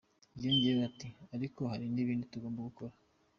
[0.43, 2.93] Yongeyeho ati “Ariko hari n’ibindi tugomba gukora.